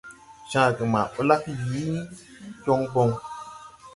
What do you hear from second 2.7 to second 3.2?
bɔŋ.